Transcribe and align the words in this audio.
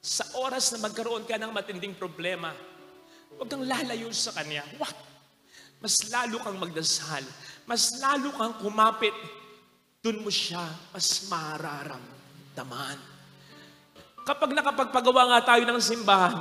Sa 0.00 0.24
oras 0.40 0.72
na 0.72 0.88
magkaroon 0.88 1.28
ka 1.28 1.36
ng 1.36 1.52
matinding 1.52 1.92
problema, 1.92 2.56
huwag 3.36 3.52
kang 3.52 3.68
lalayo 3.68 4.08
sa 4.16 4.32
Kanya. 4.32 4.64
What? 4.80 4.96
Mas 5.80 6.08
lalo 6.08 6.40
kang 6.40 6.56
magdasal. 6.56 7.24
Mas 7.68 8.00
lalo 8.00 8.32
kang 8.32 8.56
kumapit. 8.60 9.12
Doon 10.00 10.24
mo 10.24 10.32
siya 10.32 10.64
mas 10.96 11.28
mararamdaman. 11.28 12.96
Kapag 14.24 14.56
nakapagpagawa 14.56 15.36
nga 15.36 15.56
tayo 15.56 15.68
ng 15.68 15.80
simbahan, 15.80 16.36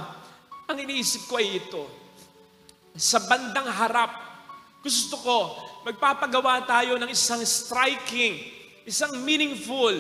ang 0.68 0.78
iniisip 0.80 1.28
ko 1.28 1.40
ay 1.40 1.60
ito. 1.60 1.84
Sa 2.96 3.20
bandang 3.28 3.68
harap, 3.68 4.12
gusto 4.80 5.20
ko, 5.20 5.40
magpapagawa 5.84 6.64
tayo 6.64 6.96
ng 6.96 7.12
isang 7.12 7.44
striking, 7.44 8.40
isang 8.88 9.20
meaningful 9.24 9.96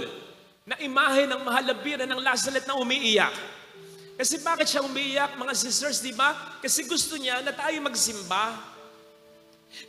na 0.70 0.78
imahe 0.86 1.26
ng 1.26 1.42
mahalabira 1.42 2.06
ng 2.06 2.22
Lazaret 2.22 2.62
na 2.70 2.78
umiiyak. 2.78 3.34
Kasi 4.14 4.38
bakit 4.46 4.70
siya 4.70 4.86
umiiyak, 4.86 5.34
mga 5.34 5.54
sisters, 5.57 5.98
di 5.98 6.14
ba? 6.14 6.62
Kasi 6.62 6.86
gusto 6.86 7.18
niya 7.18 7.42
na 7.42 7.50
tayo 7.50 7.74
magsimba. 7.82 8.54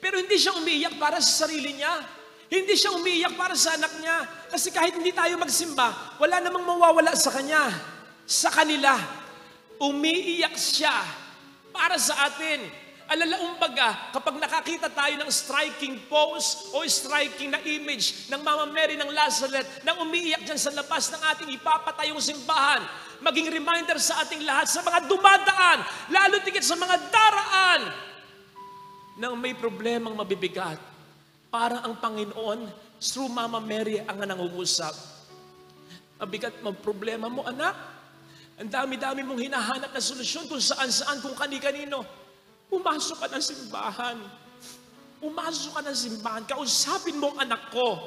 Pero 0.00 0.16
hindi 0.16 0.40
siya 0.40 0.56
umiiyak 0.56 0.96
para 0.96 1.20
sa 1.20 1.44
sarili 1.44 1.76
niya. 1.76 2.00
Hindi 2.48 2.80
siya 2.80 2.96
umiiyak 2.96 3.36
para 3.36 3.52
sa 3.52 3.76
anak 3.76 3.92
niya. 4.00 4.24
Kasi 4.48 4.72
kahit 4.72 4.96
hindi 4.96 5.12
tayo 5.12 5.36
magsimba, 5.36 6.16
wala 6.16 6.40
namang 6.40 6.64
mawawala 6.64 7.12
sa 7.12 7.28
kanya. 7.28 7.68
Sa 8.24 8.48
kanila. 8.48 8.96
Umiiyak 9.76 10.56
siya 10.56 10.96
para 11.76 12.00
sa 12.00 12.24
atin. 12.24 12.64
Alalaumbaga, 13.10 14.14
kapag 14.14 14.38
nakakita 14.38 14.86
tayo 14.86 15.18
ng 15.18 15.26
striking 15.34 15.98
pose 16.06 16.70
o 16.70 16.86
striking 16.86 17.50
na 17.50 17.58
image 17.66 18.30
ng 18.30 18.38
Mama 18.38 18.70
Mary 18.70 18.94
ng 18.94 19.10
Lazareth 19.10 19.82
na 19.82 19.98
umiiyak 19.98 20.46
dyan 20.46 20.54
sa 20.54 20.70
labas 20.70 21.10
ng 21.10 21.18
ating 21.18 21.50
ipapatayong 21.58 22.22
simbahan, 22.22 22.86
maging 23.18 23.50
reminder 23.50 23.98
sa 23.98 24.22
ating 24.22 24.46
lahat, 24.46 24.70
sa 24.70 24.86
mga 24.86 25.10
dumadaan, 25.10 25.78
lalo 26.06 26.38
tigit 26.46 26.62
sa 26.62 26.78
mga 26.78 26.96
daraan, 27.10 27.80
nang 29.18 29.34
may 29.34 29.58
problemang 29.58 30.14
mabibigat, 30.14 30.78
para 31.50 31.82
ang 31.82 31.98
Panginoon, 31.98 32.70
through 33.02 33.26
Mama 33.26 33.58
Mary, 33.58 33.98
ang 34.06 34.22
nangungusap. 34.22 34.94
Mabigat 36.22 36.62
mo 36.62 36.70
problema 36.78 37.26
mo, 37.26 37.42
anak. 37.42 37.74
Ang 38.54 38.70
dami-dami 38.70 39.26
mong 39.26 39.40
hinahanap 39.42 39.90
na 39.90 39.98
solusyon 39.98 40.46
kung 40.46 40.62
saan-saan, 40.62 41.18
kung 41.18 41.34
kani-kanino. 41.34 42.06
Pumasok 42.70 43.16
ka 43.18 43.26
ng 43.34 43.42
simbahan. 43.42 44.18
Pumasok 45.18 45.70
ka 45.74 45.80
ng 45.82 45.98
simbahan. 45.98 46.42
Kausapin 46.46 47.18
mo 47.18 47.34
ang 47.34 47.50
anak 47.50 47.74
ko. 47.74 47.98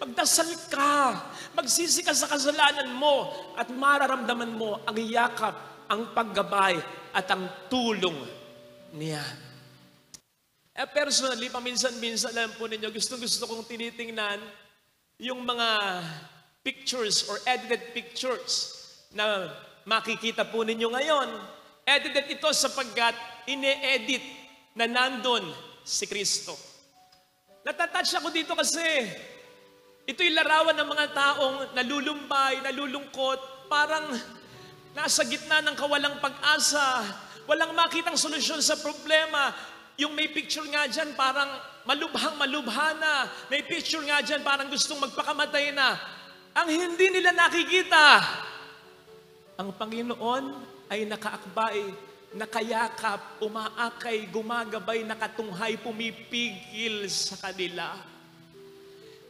Magdasal 0.00 0.48
ka. 0.72 1.14
Magsisi 1.52 2.00
ka 2.00 2.16
sa 2.16 2.26
kasalanan 2.26 2.96
mo. 2.96 3.28
At 3.54 3.68
mararamdaman 3.68 4.56
mo 4.56 4.80
ang 4.88 4.96
yakap, 4.96 5.84
ang 5.92 6.16
paggabay, 6.16 6.80
at 7.12 7.28
ang 7.28 7.68
tulong 7.68 8.16
niya. 8.96 9.22
Eh 10.78 10.88
personally, 10.94 11.50
paminsan-minsan 11.50 12.32
alam 12.32 12.54
po 12.54 12.70
ninyo, 12.70 12.86
gusto-gusto 12.94 13.50
kong 13.50 13.66
tinitingnan 13.66 14.38
yung 15.18 15.42
mga 15.42 15.68
pictures 16.62 17.26
or 17.26 17.42
edited 17.50 17.90
pictures 17.90 18.78
na 19.10 19.50
makikita 19.82 20.46
po 20.46 20.62
ninyo 20.62 20.86
ngayon. 20.86 21.57
Edited 21.88 22.28
ito 22.28 22.52
sapagkat 22.52 23.16
ine-edit 23.48 24.20
na 24.76 24.84
nandun 24.84 25.40
si 25.80 26.04
Kristo. 26.04 26.52
Natatouch 27.64 28.12
ako 28.20 28.28
dito 28.28 28.52
kasi 28.52 28.84
ito'y 30.04 30.36
larawan 30.36 30.76
ng 30.76 30.84
mga 30.84 31.06
taong 31.16 31.56
nalulumbay, 31.72 32.60
nalulungkot, 32.60 33.72
parang 33.72 34.04
nasa 34.92 35.24
gitna 35.24 35.64
ng 35.64 35.72
kawalang 35.80 36.20
pag-asa, 36.20 37.08
walang 37.48 37.72
makitang 37.72 38.20
solusyon 38.20 38.60
sa 38.60 38.76
problema. 38.76 39.56
Yung 39.96 40.12
may 40.12 40.28
picture 40.28 40.68
nga 40.68 40.84
dyan, 40.84 41.16
parang 41.16 41.48
malubhang 41.88 42.36
malubha 42.36 42.92
na. 43.00 43.32
May 43.48 43.64
picture 43.64 44.04
nga 44.04 44.20
dyan, 44.20 44.44
parang 44.44 44.68
gustong 44.68 45.00
magpakamatay 45.00 45.72
na. 45.72 45.96
Ang 46.52 46.68
hindi 46.68 47.16
nila 47.16 47.32
nakikita, 47.32 48.04
ang 49.56 49.72
Panginoon 49.72 50.77
ay 50.88 51.04
nakaakbay, 51.04 51.92
nakayakap, 52.36 53.40
umaakay, 53.40 54.28
gumagabay, 54.28 55.04
nakatunghay, 55.04 55.80
pumipigil 55.80 57.08
sa 57.08 57.36
kanila. 57.40 57.96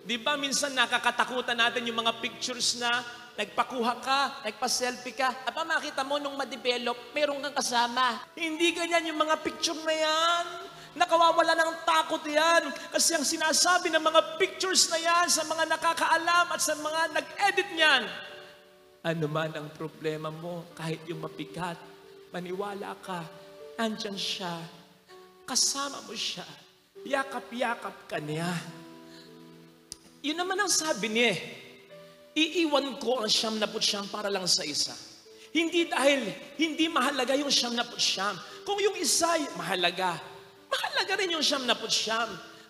Di 0.09 0.17
ba 0.17 0.41
minsan 0.41 0.73
nakakatakutan 0.73 1.59
natin 1.59 1.85
yung 1.85 2.01
mga 2.01 2.17
pictures 2.23 2.81
na 2.81 3.05
nagpakuha 3.39 3.93
ka, 4.03 4.21
nagpa-selfie 4.43 5.15
ka, 5.15 5.31
apa 5.47 5.63
makita 5.63 6.03
mo 6.03 6.19
nung 6.19 6.35
ma-develop, 6.35 7.15
meron 7.15 7.39
kang 7.39 7.55
kasama. 7.55 8.27
Hindi 8.35 8.75
ganyan 8.75 9.15
yung 9.15 9.21
mga 9.23 9.39
picture 9.47 9.79
na 9.87 9.95
yan. 9.95 10.45
Nakawawala 10.99 11.55
ng 11.55 11.73
takot 11.87 12.25
yan. 12.27 12.67
Kasi 12.91 13.15
ang 13.15 13.23
sinasabi 13.23 13.95
ng 13.95 14.03
mga 14.03 14.21
pictures 14.43 14.91
na 14.91 14.99
yan 14.99 15.27
sa 15.31 15.47
mga 15.47 15.71
nakakaalam 15.71 16.47
at 16.51 16.59
sa 16.59 16.75
mga 16.75 17.01
nag-edit 17.15 17.69
niyan, 17.79 18.03
ano 19.03 19.27
man 19.31 19.55
ang 19.55 19.69
problema 19.75 20.29
mo, 20.33 20.67
kahit 20.75 21.03
yung 21.07 21.23
mapigat, 21.23 21.79
maniwala 22.35 22.99
ka, 22.99 23.23
andyan 23.79 24.19
siya, 24.19 24.59
kasama 25.47 26.03
mo 26.05 26.15
siya, 26.15 26.45
yakap-yakap 27.07 27.95
ka 28.11 28.19
niya. 28.19 28.51
Yun 30.21 30.35
naman 30.35 30.59
ang 30.59 30.71
sabi 30.71 31.15
niya 31.15 31.29
eh. 31.35 31.39
Iiwan 32.39 32.99
ko 33.03 33.23
ang 33.23 33.31
siyam 33.31 33.59
na 33.59 33.67
siyam 33.67 34.07
para 34.11 34.31
lang 34.31 34.47
sa 34.47 34.63
isa. 34.63 34.95
Hindi 35.55 35.89
dahil 35.89 36.29
hindi 36.61 36.87
mahalaga 36.87 37.35
yung 37.35 37.51
siyam 37.51 37.75
na 37.75 37.87
siyam. 37.97 38.37
Kung 38.63 38.79
yung 38.79 38.95
isa 38.99 39.39
mahalaga, 39.57 40.21
mahalaga 40.69 41.13
rin 41.19 41.35
yung 41.35 41.43
siyam 41.43 41.65
na 41.65 41.75
siyam. 41.89 42.29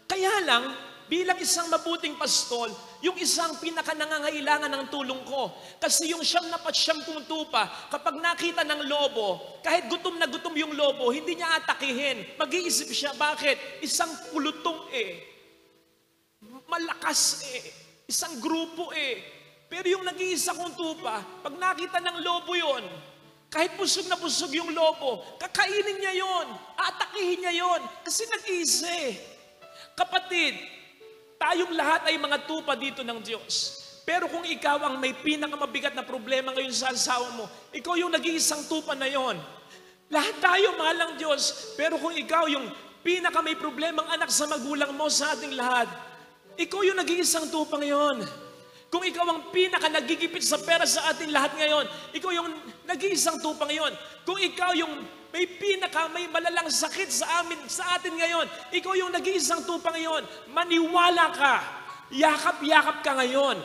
Kaya 0.08 0.44
lang, 0.46 0.72
bilang 1.08 1.40
isang 1.40 1.66
mabuting 1.72 2.14
pastol, 2.20 2.68
yung 3.00 3.16
isang 3.16 3.56
pinaka 3.58 3.96
nangangailangan 3.96 4.68
ng 4.68 4.84
tulong 4.92 5.24
ko. 5.24 5.50
Kasi 5.80 6.12
yung 6.12 6.20
siyam 6.20 6.46
na 6.52 6.60
siyam 6.70 7.00
kong 7.02 7.24
tupa, 7.24 7.64
kapag 7.88 8.20
nakita 8.20 8.62
ng 8.62 8.86
lobo, 8.86 9.58
kahit 9.64 9.88
gutom 9.88 10.20
na 10.20 10.28
gutom 10.28 10.54
yung 10.54 10.76
lobo, 10.76 11.08
hindi 11.10 11.34
niya 11.34 11.64
atakihin. 11.64 12.36
Mag-iisip 12.36 12.92
siya, 12.92 13.16
bakit? 13.16 13.56
Isang 13.80 14.12
pulutong 14.30 14.92
eh. 14.92 15.24
Malakas 16.68 17.42
eh. 17.48 17.62
Isang 18.04 18.38
grupo 18.38 18.92
eh. 18.92 19.24
Pero 19.68 19.88
yung 19.88 20.04
nag-iisa 20.04 20.56
kong 20.56 20.76
tupa, 20.76 21.20
pag 21.44 21.54
nakita 21.56 22.00
ng 22.00 22.24
lobo 22.24 22.56
yon, 22.56 22.84
kahit 23.48 23.76
busog 23.80 24.08
na 24.08 24.16
busog 24.20 24.52
yung 24.52 24.72
lobo, 24.76 25.24
kakainin 25.40 26.00
niya 26.00 26.20
yon, 26.20 26.46
atakihin 26.76 27.40
niya 27.44 27.54
yon, 27.64 27.80
kasi 28.04 28.28
nag-iisa 28.28 28.88
eh. 29.08 29.12
Kapatid, 29.96 30.77
tayong 31.38 31.72
lahat 31.72 32.10
ay 32.10 32.18
mga 32.18 32.44
tupa 32.44 32.74
dito 32.74 33.06
ng 33.06 33.22
Diyos. 33.22 33.86
Pero 34.02 34.26
kung 34.26 34.42
ikaw 34.42 34.88
ang 34.88 34.96
may 34.98 35.12
pinakamabigat 35.12 35.92
na 35.92 36.02
problema 36.02 36.50
ngayon 36.56 36.72
sa 36.72 36.90
asawa 36.92 37.28
mo, 37.36 37.44
ikaw 37.72 37.94
yung 37.94 38.12
nag-iisang 38.12 38.64
tupa 38.66 38.96
na 38.96 39.04
yon. 39.04 39.36
Lahat 40.08 40.32
tayo 40.40 40.72
mahal 40.80 40.96
ng 40.96 41.12
Diyos. 41.20 41.76
Pero 41.76 42.00
kung 42.00 42.16
ikaw 42.16 42.48
yung 42.48 42.66
pinaka 43.04 43.44
may 43.44 43.52
problemang 43.54 44.08
anak 44.08 44.32
sa 44.32 44.48
magulang 44.48 44.96
mo 44.96 45.12
sa 45.12 45.36
ating 45.36 45.52
lahat, 45.52 45.88
ikaw 46.56 46.80
yung 46.82 46.96
nag-iisang 46.96 47.52
tupa 47.52 47.76
ngayon. 47.76 48.24
Kung 48.88 49.04
ikaw 49.04 49.28
ang 49.28 49.52
pinaka 49.52 49.92
nagigipit 49.92 50.40
sa 50.40 50.56
pera 50.56 50.88
sa 50.88 51.12
ating 51.12 51.28
lahat 51.28 51.52
ngayon, 51.60 51.84
ikaw 52.16 52.32
yung 52.32 52.48
nag-iisang 52.88 53.36
tupa 53.44 53.68
ngayon. 53.68 53.92
Kung 54.24 54.40
ikaw 54.40 54.72
yung 54.72 55.04
may 55.32 55.44
pinaka, 55.44 56.08
may 56.12 56.26
malalang 56.28 56.70
sakit 56.72 57.10
sa 57.12 57.44
amin, 57.44 57.58
sa 57.68 57.98
atin 57.98 58.16
ngayon, 58.16 58.46
ikaw 58.72 58.92
yung 58.96 59.12
nag-iisang 59.12 59.64
tupa 59.68 59.92
ngayon, 59.92 60.24
maniwala 60.52 61.32
ka, 61.32 61.54
yakap-yakap 62.12 63.04
ka 63.04 63.12
ngayon 63.20 63.56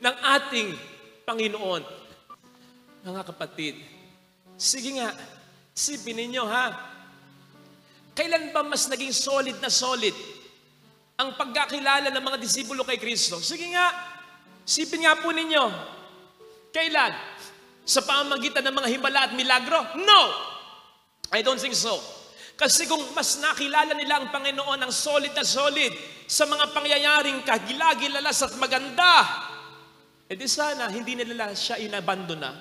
ng 0.00 0.16
ating 0.40 0.68
Panginoon. 1.28 1.82
Mga 3.02 3.22
kapatid, 3.34 3.76
sige 4.56 4.96
nga, 4.96 5.12
sipin 5.76 6.16
ninyo 6.16 6.44
ha, 6.48 6.66
kailan 8.12 8.52
ba 8.52 8.64
mas 8.64 8.88
naging 8.88 9.12
solid 9.12 9.56
na 9.60 9.72
solid 9.72 10.14
ang 11.16 11.36
pagkakilala 11.36 12.08
ng 12.12 12.24
mga 12.24 12.38
disipulo 12.40 12.84
kay 12.84 12.96
Kristo? 13.00 13.40
Sige 13.40 13.68
nga, 13.72 14.12
Sipin 14.62 15.02
nga 15.02 15.18
po 15.18 15.34
ninyo, 15.34 15.64
kailan? 16.70 17.12
Sa 17.82 18.06
pamagitan 18.06 18.62
ng 18.62 18.76
mga 18.78 18.88
himala 18.94 19.20
at 19.26 19.32
milagro? 19.34 19.82
No! 19.98 20.22
I 21.32 21.40
don't 21.40 21.58
think 21.58 21.74
so. 21.74 21.96
Kasi 22.60 22.84
kung 22.84 23.00
mas 23.16 23.40
nakilala 23.40 23.96
nila 23.96 24.20
ang 24.20 24.28
Panginoon 24.28 24.78
ng 24.86 24.92
solid 24.92 25.32
na 25.32 25.42
solid 25.42 25.90
sa 26.28 26.44
mga 26.44 26.70
pangyayaring 26.70 27.40
kagilagilalas 27.42 28.44
at 28.44 28.54
maganda, 28.60 29.24
edi 30.28 30.44
sana 30.44 30.92
hindi 30.92 31.16
nila 31.16 31.56
siya 31.56 31.80
inabandona. 31.80 32.52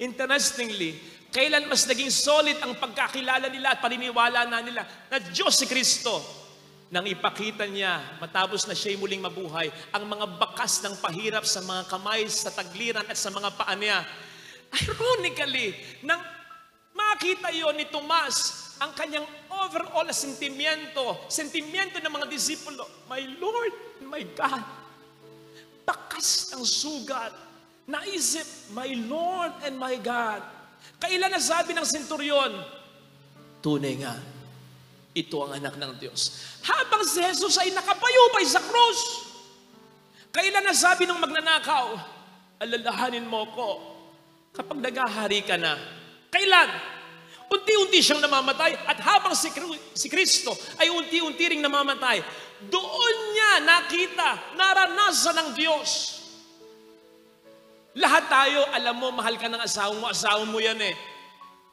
Interestingly, 0.00 0.96
kailan 1.32 1.68
mas 1.68 1.84
naging 1.84 2.12
solid 2.12 2.56
ang 2.64 2.76
pagkakilala 2.76 3.48
nila 3.52 3.76
at 3.76 3.80
paniniwala 3.84 4.48
na 4.48 4.60
nila 4.64 4.82
na 5.12 5.20
Diyos 5.20 5.56
si 5.56 5.68
Kristo 5.68 6.20
nang 6.86 7.02
ipakita 7.02 7.66
niya 7.66 8.20
matapos 8.22 8.64
na 8.64 8.74
siya'y 8.76 8.94
muling 9.00 9.18
mabuhay 9.18 9.72
ang 9.90 10.06
mga 10.06 10.38
bakas 10.38 10.84
ng 10.86 10.94
pahirap 11.02 11.42
sa 11.42 11.58
mga 11.64 11.82
kamay, 11.90 12.24
sa 12.30 12.52
tagliran 12.54 13.04
at 13.08 13.18
sa 13.18 13.32
mga 13.32 13.50
paa 13.58 13.74
niya. 13.74 14.06
Ironically, 14.74 15.76
nang 16.02 16.20
makita 16.92 17.52
yon 17.54 17.76
ni 17.78 17.86
Tomas, 17.88 18.66
ang 18.76 18.92
kanyang 18.92 19.24
overall 19.48 20.08
sentimiento, 20.12 21.24
sentimiento 21.32 21.96
ng 21.96 22.12
mga 22.12 22.26
disipulo, 22.28 22.84
My 23.08 23.24
Lord, 23.40 23.72
my 24.04 24.20
God, 24.36 24.64
bakas 25.88 26.52
ng 26.52 26.64
sugat, 26.64 27.32
naisip, 27.88 28.44
My 28.76 28.90
Lord 29.08 29.64
and 29.64 29.80
my 29.80 29.96
God. 29.96 30.44
Kailan 31.00 31.32
na 31.32 31.40
sabi 31.40 31.72
ng 31.72 31.86
senturyon, 31.88 32.52
tunay 33.64 33.96
nga, 34.04 34.14
ito 35.16 35.36
ang 35.40 35.56
anak 35.56 35.80
ng 35.80 35.92
Diyos. 35.96 36.44
Habang 36.60 37.00
si 37.08 37.24
Jesus 37.24 37.56
ay 37.56 37.72
nakapayupay 37.72 38.44
sa 38.44 38.60
krus, 38.60 39.00
kailan 40.28 40.60
na 40.60 40.76
sabi 40.76 41.08
ng 41.08 41.16
magnanakaw, 41.16 41.96
alalahanin 42.60 43.24
mo 43.24 43.48
ko 43.56 43.95
kapag 44.56 44.80
nagahari 44.80 45.44
ka 45.44 45.60
na. 45.60 45.76
Kailan? 46.32 46.96
Unti-unti 47.46 48.02
siyang 48.02 48.24
namamatay 48.24 48.74
at 48.88 48.98
habang 49.04 49.36
si, 49.36 49.52
si 49.94 50.10
Kristo 50.10 50.50
ay 50.82 50.90
unti-unti 50.90 51.44
ring 51.46 51.62
namamatay, 51.62 52.18
doon 52.66 53.16
niya 53.36 53.52
nakita, 53.62 54.56
naranasan 54.58 55.36
ng 55.36 55.48
Diyos. 55.54 55.90
Lahat 57.96 58.26
tayo, 58.28 58.66
alam 58.74 58.96
mo, 58.98 59.08
mahal 59.14 59.38
ka 59.38 59.46
ng 59.48 59.62
asawa 59.62 59.94
mo, 59.96 60.10
asawa 60.10 60.42
mo 60.44 60.58
yan 60.58 60.76
eh. 60.82 60.92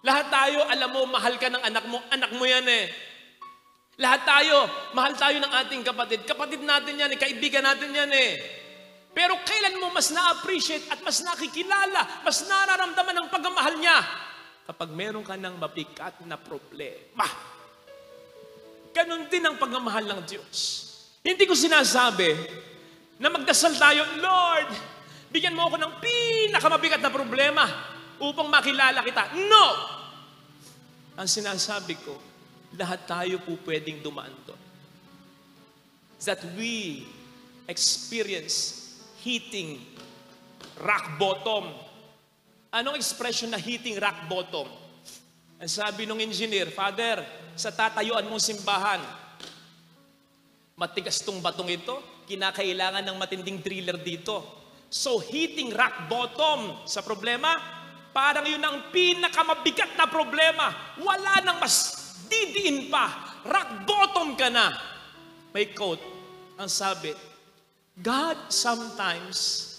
Lahat 0.03 0.29
tayo, 0.31 0.63
alam 0.67 0.89
mo, 0.91 1.01
mahal 1.09 1.35
ka 1.39 1.51
ng 1.51 1.63
anak 1.63 1.83
mo, 1.89 1.97
anak 2.11 2.31
mo 2.35 2.43
yan 2.47 2.63
eh. 2.67 2.87
Lahat 3.99 4.23
tayo, 4.23 4.67
mahal 4.95 5.13
tayo 5.19 5.37
ng 5.41 5.53
ating 5.65 5.83
kapatid. 5.83 6.23
Kapatid 6.23 6.63
natin 6.63 6.95
yan 6.95 7.11
eh, 7.11 7.19
kaibigan 7.19 7.65
natin 7.65 7.91
yan 7.91 8.11
eh. 8.13 8.62
Pero 9.13 9.37
kailan 9.45 9.77
mo 9.77 9.93
mas 9.93 10.09
na-appreciate 10.09 10.89
at 10.89 10.99
mas 11.05 11.21
nakikilala, 11.21 12.25
mas 12.25 12.41
nararamdaman 12.49 13.15
ang 13.21 13.27
pagmamahal 13.29 13.77
niya? 13.77 13.97
Kapag 14.65 14.89
meron 14.89 15.21
ka 15.21 15.37
ng 15.37 15.61
mabigat 15.61 16.25
na 16.25 16.33
problema. 16.33 17.29
Ganon 18.89 19.29
din 19.29 19.45
ang 19.45 19.61
pagmamahal 19.61 20.05
ng 20.09 20.21
Diyos. 20.25 20.89
Hindi 21.21 21.45
ko 21.45 21.53
sinasabi 21.53 22.33
na 23.21 23.29
magdasal 23.29 23.77
tayo, 23.77 24.01
Lord, 24.17 24.69
bigyan 25.29 25.53
mo 25.53 25.69
ako 25.69 25.77
ng 25.77 25.93
pinakamabigat 26.01 27.01
na 27.01 27.13
problema 27.13 27.69
upang 28.17 28.49
makilala 28.49 29.05
kita. 29.05 29.33
No! 29.45 29.65
Ang 31.13 31.29
sinasabi 31.29 32.01
ko, 32.01 32.17
lahat 32.73 33.05
tayo 33.05 33.37
po 33.45 33.53
pwedeng 33.69 34.01
dumaan 34.01 34.33
doon. 34.49 34.61
That 36.25 36.41
we 36.57 37.05
experience 37.69 38.82
hitting 39.23 39.79
rock 40.83 41.15
bottom. 41.15 41.71
Anong 42.75 42.99
expression 42.99 43.49
na 43.49 43.57
hitting 43.57 43.95
rock 43.95 44.27
bottom? 44.27 44.67
Ang 45.63 45.71
sabi 45.71 46.03
ng 46.03 46.19
engineer, 46.19 46.67
Father, 46.67 47.23
sa 47.55 47.71
tatayuan 47.71 48.27
mong 48.27 48.43
simbahan, 48.43 48.99
matigas 50.75 51.23
tong 51.23 51.39
batong 51.39 51.71
ito, 51.71 52.25
kinakailangan 52.27 53.05
ng 53.07 53.15
matinding 53.15 53.63
driller 53.63 53.95
dito. 53.95 54.43
So 54.91 55.23
hitting 55.23 55.71
rock 55.71 56.11
bottom 56.11 56.83
sa 56.83 56.99
problema, 56.99 57.55
parang 58.11 58.45
yun 58.45 58.61
ang 58.61 58.91
pinakamabigat 58.91 59.95
na 59.95 60.05
problema. 60.05 60.69
Wala 60.99 61.41
nang 61.47 61.63
mas 61.63 61.95
didiin 62.27 62.91
pa. 62.91 63.39
Rock 63.47 63.87
bottom 63.87 64.35
ka 64.35 64.51
na. 64.51 64.75
May 65.53 65.71
quote, 65.71 66.01
ang 66.57 66.67
sabi, 66.67 67.13
God 68.01 68.37
sometimes 68.49 69.69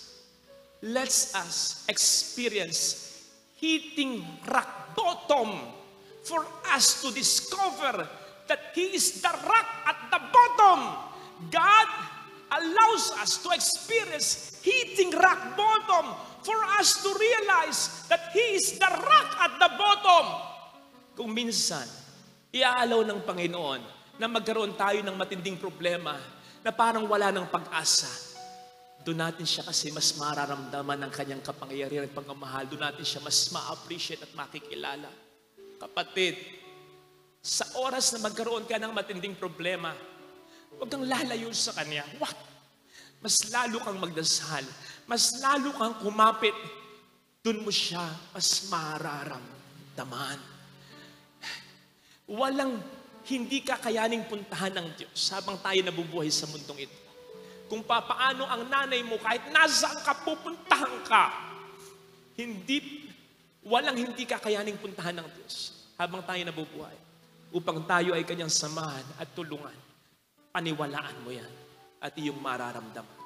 lets 0.78 1.34
us 1.34 1.82
experience 1.90 3.26
hitting 3.58 4.22
rock 4.46 4.94
bottom 4.94 5.74
for 6.22 6.46
us 6.70 7.02
to 7.02 7.10
discover 7.10 8.06
that 8.46 8.70
He 8.70 8.94
is 8.94 9.18
the 9.18 9.34
rock 9.34 9.68
at 9.88 9.98
the 10.14 10.20
bottom. 10.30 10.94
God 11.50 11.88
allows 12.54 13.10
us 13.18 13.42
to 13.42 13.50
experience 13.50 14.62
hitting 14.62 15.10
rock 15.18 15.58
bottom 15.58 16.14
for 16.46 16.54
us 16.78 17.02
to 17.02 17.10
realize 17.10 18.06
that 18.06 18.30
He 18.30 18.54
is 18.54 18.78
the 18.78 18.90
rock 18.94 19.30
at 19.42 19.58
the 19.58 19.70
bottom. 19.74 20.26
Kung 21.18 21.34
minsan, 21.34 21.88
iaalaw 22.54 23.02
ng 23.10 23.20
Panginoon 23.26 23.80
na 24.22 24.30
magkaroon 24.30 24.78
tayo 24.78 25.02
ng 25.02 25.18
matinding 25.18 25.58
problema 25.58 26.14
na 26.64 26.72
parang 26.72 27.04
wala 27.04 27.28
ng 27.28 27.46
pag-asa. 27.52 28.08
Doon 29.04 29.20
natin 29.20 29.44
siya 29.44 29.68
kasi 29.68 29.92
mas 29.92 30.16
mararamdaman 30.16 30.96
ng 31.04 31.12
kanyang 31.12 31.44
kapangyarihan 31.44 32.08
at 32.08 32.16
pagmamahal. 32.16 32.64
Doon 32.64 32.88
natin 32.88 33.04
siya 33.04 33.20
mas 33.20 33.52
ma-appreciate 33.52 34.24
at 34.24 34.32
makikilala. 34.32 35.12
Kapatid, 35.76 36.40
sa 37.44 37.68
oras 37.84 38.16
na 38.16 38.24
magkaroon 38.24 38.64
ka 38.64 38.80
ng 38.80 38.96
matinding 38.96 39.36
problema, 39.36 39.92
huwag 40.72 40.88
kang 40.88 41.04
lalayo 41.04 41.52
sa 41.52 41.76
Kanya. 41.76 42.08
What? 42.16 42.32
Mas 43.20 43.44
lalo 43.52 43.84
kang 43.84 44.00
magdasal. 44.00 44.64
Mas 45.04 45.36
lalo 45.44 45.68
kang 45.76 46.00
kumapit. 46.00 46.56
Doon 47.44 47.60
mo 47.60 47.68
siya 47.68 48.08
mas 48.32 48.72
mararamdaman. 48.72 50.40
Walang 52.24 52.80
hindi 53.24 53.64
kakayaning 53.64 54.28
puntahan 54.28 54.72
ng 54.76 54.88
Diyos 55.00 55.32
habang 55.32 55.56
tayo 55.64 55.80
nabubuhay 55.80 56.28
sa 56.28 56.44
mundong 56.44 56.84
ito. 56.84 56.98
Kung 57.72 57.80
papaano 57.80 58.44
ang 58.44 58.68
nanay 58.68 59.00
mo 59.00 59.16
kahit 59.16 59.48
nasaan 59.48 60.04
ka 60.04 60.12
pupuntahan 60.20 60.94
ka, 61.08 61.24
hindi, 62.36 63.08
walang 63.64 63.96
hindi 63.96 64.28
kakayaning 64.28 64.76
puntahan 64.76 65.16
ng 65.16 65.28
Diyos 65.40 65.72
habang 65.96 66.20
tayo 66.20 66.44
nabubuhay. 66.44 66.96
Upang 67.54 67.86
tayo 67.88 68.12
ay 68.12 68.26
kanyang 68.26 68.50
samahan 68.52 69.06
at 69.16 69.30
tulungan. 69.32 69.72
Paniwalaan 70.52 71.16
mo 71.24 71.30
yan 71.32 71.48
at 72.02 72.12
iyong 72.20 72.36
mararamdaman. 72.42 73.23